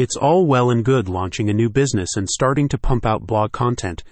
[0.00, 3.52] It's all well and good launching a new business and starting to pump out blog
[3.52, 4.02] content,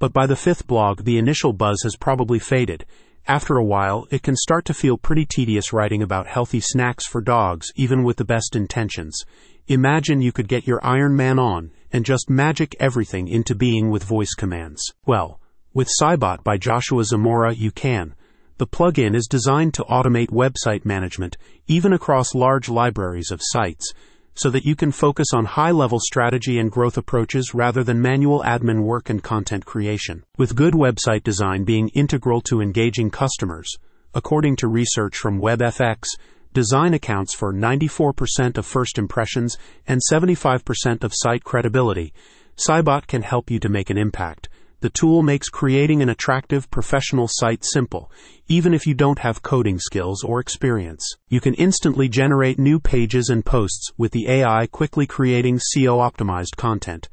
[0.00, 2.84] but by the fifth blog, the initial buzz has probably faded.
[3.28, 7.20] After a while, it can start to feel pretty tedious writing about healthy snacks for
[7.20, 9.22] dogs, even with the best intentions.
[9.68, 14.02] Imagine you could get your Iron Man on and just magic everything into being with
[14.02, 14.82] voice commands.
[15.06, 15.40] Well,
[15.72, 18.16] with Saiybot by Joshua Zamora, you can.
[18.58, 21.36] The plugin is designed to automate website management,
[21.68, 23.92] even across large libraries of sites,
[24.40, 28.42] so that you can focus on high level strategy and growth approaches rather than manual
[28.42, 30.24] admin work and content creation.
[30.38, 33.76] With good website design being integral to engaging customers,
[34.14, 36.06] according to research from WebFX,
[36.54, 42.14] design accounts for 94% of first impressions and 75% of site credibility.
[42.56, 44.48] Saiybot can help you to make an impact
[44.80, 48.10] the tool makes creating an attractive professional site simple,
[48.48, 51.16] even if you don't have coding skills or experience.
[51.28, 56.56] You can instantly generate new pages and posts with the AI quickly creating SEO optimized
[56.56, 57.08] content.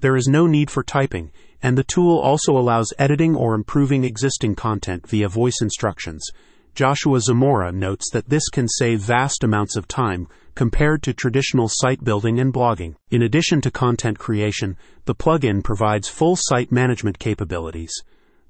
[0.00, 1.30] There is no need for typing,
[1.62, 6.28] and the tool also allows editing or improving existing content via voice instructions.
[6.74, 12.02] Joshua Zamora notes that this can save vast amounts of time compared to traditional site
[12.02, 12.96] building and blogging.
[13.10, 17.92] In addition to content creation, the plugin provides full site management capabilities.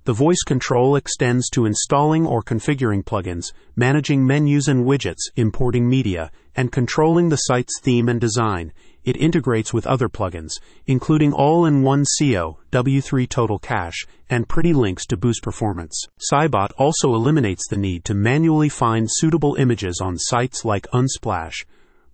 [0.04, 6.30] The voice control extends to installing or configuring plugins, managing menus and widgets, importing media,
[6.54, 8.72] and controlling the site's theme and design.
[9.02, 15.16] It integrates with other plugins, including all-in-one SEO, W3 Total Cache, and Pretty Links to
[15.16, 16.06] boost performance.
[16.32, 21.64] Saiybot also eliminates the need to manually find suitable images on sites like Unsplash,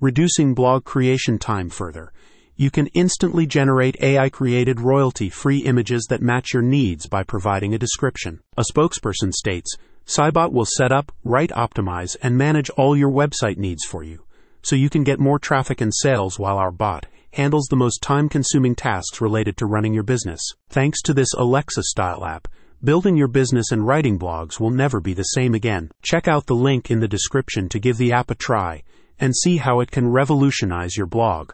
[0.03, 2.13] reducing blog creation time further.
[2.57, 7.73] You can instantly generate AI created royalty free images that match your needs by providing
[7.73, 8.41] a description.
[8.57, 13.85] A spokesperson states Saiybot will set up, write, optimize, and manage all your website needs
[13.85, 14.25] for you,
[14.61, 18.29] so you can get more traffic and sales while our bot handles the most time
[18.29, 20.43] consuming tasks related to running your business.
[20.69, 22.49] Thanks to this Alexa style app,
[22.83, 25.93] building your business and writing blogs will never be the same again.
[26.03, 28.83] Check out the link in the description to give the app a try
[29.23, 31.49] and see how it can revolutionize your blog.